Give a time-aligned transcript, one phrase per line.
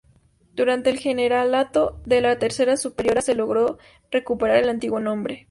[0.55, 3.77] Durante el generalato de la tercera superiora, se logró
[4.09, 5.39] recuperar el antiguo nombre.